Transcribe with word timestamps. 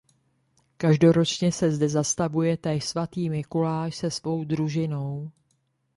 Každoročně 0.77 1.51
se 1.51 1.71
zde 1.71 1.89
zastavuje 1.89 2.57
též 2.57 2.85
svatý 2.85 3.29
Mikuláš 3.29 3.95
se 3.95 4.11
svou 4.11 4.43
družinou. 4.43 5.31